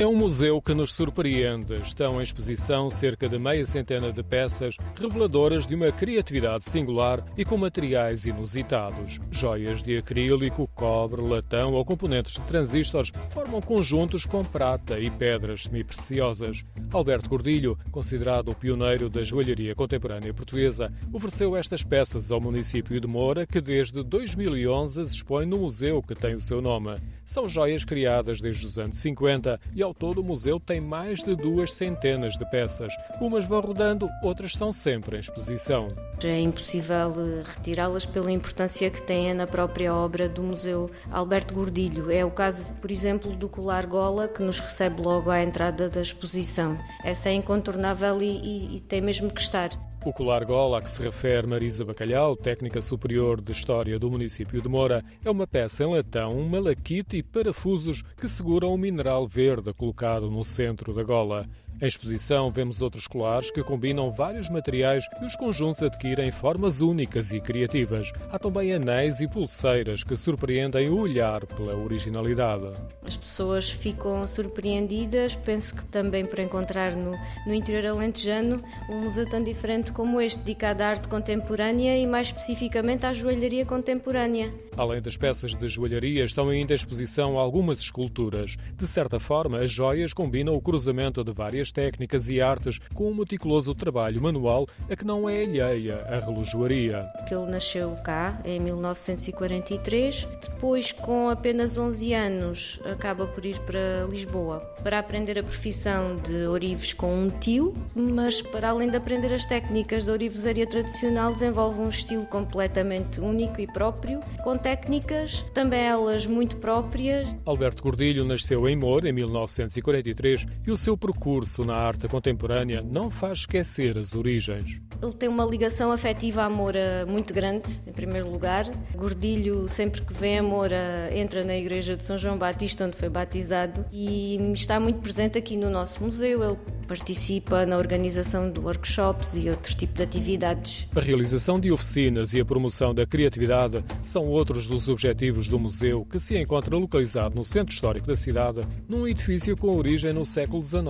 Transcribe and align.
É 0.00 0.06
um 0.06 0.14
museu 0.14 0.62
que 0.62 0.72
nos 0.72 0.94
surpreende. 0.94 1.74
Estão 1.82 2.20
em 2.20 2.22
exposição 2.22 2.88
cerca 2.88 3.28
de 3.28 3.36
meia 3.36 3.66
centena 3.66 4.12
de 4.12 4.22
peças 4.22 4.76
reveladoras 4.94 5.66
de 5.66 5.74
uma 5.74 5.90
criatividade 5.90 6.70
singular 6.70 7.24
e 7.36 7.44
com 7.44 7.56
materiais 7.56 8.24
inusitados. 8.24 9.18
Joias 9.28 9.82
de 9.82 9.96
acrílico, 9.96 10.70
cobre, 10.72 11.20
latão 11.20 11.72
ou 11.72 11.84
componentes 11.84 12.34
de 12.34 12.42
transistores 12.42 13.10
formam 13.30 13.60
conjuntos 13.60 14.24
com 14.24 14.44
prata 14.44 15.00
e 15.00 15.10
pedras 15.10 15.64
semipreciosas. 15.64 16.64
Alberto 16.92 17.28
Gordilho, 17.28 17.76
considerado 17.90 18.52
o 18.52 18.54
pioneiro 18.54 19.10
da 19.10 19.24
joalharia 19.24 19.74
contemporânea 19.74 20.32
portuguesa, 20.32 20.92
ofereceu 21.12 21.56
estas 21.56 21.82
peças 21.82 22.30
ao 22.30 22.40
município 22.40 23.00
de 23.00 23.08
Moura, 23.08 23.44
que 23.44 23.60
desde 23.60 24.04
2011 24.04 25.06
se 25.06 25.16
expõe 25.16 25.44
no 25.44 25.58
museu 25.58 26.00
que 26.00 26.14
tem 26.14 26.36
o 26.36 26.40
seu 26.40 26.62
nome. 26.62 27.00
São 27.26 27.48
joias 27.48 27.84
criadas 27.84 28.40
desde 28.40 28.64
os 28.64 28.78
anos 28.78 28.96
50 28.98 29.60
e 29.74 29.87
ao 29.88 29.94
todo 29.94 30.20
o 30.20 30.24
museu 30.24 30.60
tem 30.60 30.80
mais 30.80 31.22
de 31.22 31.34
duas 31.34 31.72
centenas 31.72 32.36
de 32.36 32.44
peças. 32.50 32.92
Umas 33.20 33.46
vão 33.46 33.60
rodando, 33.60 34.08
outras 34.22 34.50
estão 34.50 34.70
sempre 34.70 35.16
em 35.16 35.20
exposição. 35.20 35.94
É 36.22 36.40
impossível 36.40 37.14
eh, 37.16 37.42
retirá-las 37.56 38.04
pela 38.04 38.30
importância 38.30 38.90
que 38.90 39.00
têm 39.02 39.32
na 39.32 39.46
própria 39.46 39.94
obra 39.94 40.28
do 40.28 40.42
Museu 40.42 40.90
Alberto 41.10 41.54
Gordilho. 41.54 42.10
É 42.10 42.24
o 42.24 42.30
caso, 42.30 42.72
por 42.74 42.90
exemplo, 42.90 43.34
do 43.34 43.48
colar 43.48 43.86
gola 43.86 44.28
que 44.28 44.42
nos 44.42 44.60
recebe 44.60 45.00
logo 45.00 45.30
à 45.30 45.42
entrada 45.42 45.88
da 45.88 46.02
exposição. 46.02 46.78
Essa 47.02 47.30
é 47.30 47.32
incontornável 47.32 48.20
e, 48.20 48.26
e, 48.26 48.76
e 48.76 48.80
tem 48.80 49.00
mesmo 49.00 49.30
que 49.30 49.40
estar. 49.40 49.87
O 50.04 50.12
colar 50.12 50.44
gola 50.44 50.78
a 50.78 50.82
que 50.82 50.90
se 50.90 51.02
refere 51.02 51.46
Marisa 51.46 51.84
Bacalhau, 51.84 52.36
técnica 52.36 52.80
superior 52.80 53.40
de 53.40 53.50
História 53.50 53.98
do 53.98 54.08
município 54.08 54.62
de 54.62 54.68
Moura, 54.68 55.04
é 55.24 55.30
uma 55.30 55.46
peça 55.46 55.82
em 55.82 55.92
latão, 55.92 56.40
malaquite 56.48 57.16
e 57.16 57.22
parafusos 57.22 58.02
que 58.16 58.28
seguram 58.28 58.72
um 58.72 58.78
mineral 58.78 59.26
verde 59.26 59.74
colocado 59.74 60.30
no 60.30 60.44
centro 60.44 60.94
da 60.94 61.02
gola. 61.02 61.48
Em 61.80 61.86
exposição, 61.86 62.50
vemos 62.50 62.82
outros 62.82 63.06
colares 63.06 63.52
que 63.52 63.62
combinam 63.62 64.10
vários 64.10 64.50
materiais 64.50 65.04
e 65.22 65.24
os 65.24 65.36
conjuntos 65.36 65.80
adquirem 65.80 66.32
formas 66.32 66.80
únicas 66.80 67.32
e 67.32 67.40
criativas. 67.40 68.10
Há 68.32 68.36
também 68.36 68.74
anéis 68.74 69.20
e 69.20 69.28
pulseiras 69.28 70.02
que 70.02 70.16
surpreendem 70.16 70.88
o 70.88 70.98
olhar 70.98 71.46
pela 71.46 71.76
originalidade. 71.76 72.72
As 73.04 73.16
pessoas 73.16 73.70
ficam 73.70 74.26
surpreendidas, 74.26 75.36
penso 75.36 75.76
que 75.76 75.84
também 75.84 76.26
por 76.26 76.40
encontrar 76.40 76.96
no, 76.96 77.12
no 77.46 77.54
interior 77.54 77.94
alentejano 77.94 78.60
um 78.90 79.02
museu 79.02 79.24
tão 79.30 79.40
diferente 79.40 79.92
como 79.92 80.20
este, 80.20 80.40
dedicado 80.40 80.82
à 80.82 80.88
arte 80.88 81.06
contemporânea 81.06 81.96
e 81.96 82.08
mais 82.08 82.26
especificamente 82.26 83.06
à 83.06 83.12
joalharia 83.12 83.64
contemporânea. 83.64 84.52
Além 84.76 85.00
das 85.00 85.16
peças 85.16 85.54
de 85.54 85.68
joalharia, 85.68 86.24
estão 86.24 86.48
ainda 86.48 86.72
em 86.72 86.76
exposição 86.76 87.38
algumas 87.38 87.80
esculturas. 87.80 88.56
De 88.76 88.86
certa 88.86 89.18
forma, 89.20 89.58
as 89.58 89.70
joias 89.70 90.12
combinam 90.12 90.54
o 90.54 90.60
cruzamento 90.60 91.22
de 91.22 91.32
várias 91.32 91.67
técnicas 91.72 92.28
e 92.28 92.40
artes 92.40 92.78
com 92.94 93.10
um 93.10 93.14
meticuloso 93.14 93.74
trabalho 93.74 94.22
manual 94.22 94.66
a 94.90 94.96
que 94.96 95.04
não 95.04 95.28
é 95.28 95.42
alheia 95.42 96.04
a 96.08 96.18
relojoaria. 96.18 97.06
Ele 97.30 97.50
nasceu 97.50 97.90
cá 98.04 98.40
em 98.44 98.60
1943, 98.60 100.28
depois 100.42 100.92
com 100.92 101.28
apenas 101.28 101.76
11 101.76 102.14
anos 102.14 102.80
acaba 102.84 103.26
por 103.26 103.44
ir 103.44 103.58
para 103.60 104.06
Lisboa 104.10 104.60
para 104.82 104.98
aprender 104.98 105.38
a 105.38 105.42
profissão 105.42 106.16
de 106.16 106.46
orives 106.46 106.92
com 106.92 107.14
um 107.14 107.28
tio, 107.28 107.74
mas 107.94 108.40
para 108.40 108.70
além 108.70 108.90
de 108.90 108.96
aprender 108.96 109.32
as 109.32 109.44
técnicas 109.46 110.04
da 110.04 110.12
orivesaria 110.12 110.66
tradicional 110.66 111.32
desenvolve 111.32 111.80
um 111.80 111.88
estilo 111.88 112.26
completamente 112.26 113.20
único 113.20 113.60
e 113.60 113.66
próprio, 113.66 114.20
com 114.42 114.56
técnicas 114.56 115.44
também 115.54 115.80
elas 115.80 116.26
muito 116.26 116.56
próprias. 116.56 117.28
Alberto 117.44 117.82
Gordilho 117.82 118.24
nasceu 118.24 118.68
em 118.68 118.76
Moura 118.76 119.08
em 119.08 119.12
1943 119.12 120.46
e 120.66 120.70
o 120.70 120.76
seu 120.76 120.96
percurso 120.96 121.57
na 121.64 121.74
arte 121.74 122.08
contemporânea 122.08 122.82
não 122.82 123.10
faz 123.10 123.38
esquecer 123.38 123.98
as 123.98 124.14
origens. 124.14 124.80
Ele 125.00 125.12
tem 125.12 125.28
uma 125.28 125.44
ligação 125.44 125.92
afetiva 125.92 126.42
à 126.42 126.50
Moura 126.50 127.06
muito 127.06 127.32
grande, 127.32 127.80
em 127.86 127.92
primeiro 127.92 128.30
lugar. 128.30 128.64
Gordilho, 128.94 129.68
sempre 129.68 130.02
que 130.02 130.12
vem 130.12 130.38
a 130.38 130.42
Moura, 130.42 131.10
entra 131.12 131.44
na 131.44 131.56
igreja 131.56 131.96
de 131.96 132.04
São 132.04 132.18
João 132.18 132.36
Batista, 132.36 132.84
onde 132.84 132.96
foi 132.96 133.08
batizado, 133.08 133.84
e 133.92 134.36
está 134.52 134.80
muito 134.80 135.00
presente 135.00 135.38
aqui 135.38 135.56
no 135.56 135.70
nosso 135.70 136.02
museu. 136.02 136.42
Ele 136.42 136.56
participa 136.88 137.66
na 137.66 137.76
organização 137.76 138.50
de 138.50 138.58
workshops 138.58 139.36
e 139.36 139.50
outros 139.50 139.74
tipos 139.74 139.96
de 139.96 140.02
atividades. 140.02 140.88
A 140.96 141.00
realização 141.00 141.60
de 141.60 141.70
oficinas 141.70 142.32
e 142.32 142.40
a 142.40 142.44
promoção 142.44 142.94
da 142.94 143.06
criatividade 143.06 143.84
são 144.02 144.26
outros 144.26 144.66
dos 144.66 144.88
objetivos 144.88 145.46
do 145.46 145.58
museu, 145.58 146.06
que 146.10 146.18
se 146.18 146.36
encontra 146.36 146.74
localizado 146.76 147.36
no 147.36 147.44
centro 147.44 147.74
histórico 147.74 148.06
da 148.06 148.16
cidade, 148.16 148.62
num 148.88 149.06
edifício 149.06 149.56
com 149.56 149.76
origem 149.76 150.12
no 150.12 150.24
século 150.24 150.64
XIX 150.64 150.80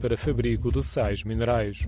para 0.00 0.16
fabrico 0.16 0.70
de 0.72 0.82
sais 0.82 1.24
minerais. 1.24 1.86